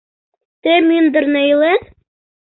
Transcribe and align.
—Тый 0.61 0.79
мӱндырнӧ 0.87 1.41
илет? 1.51 1.83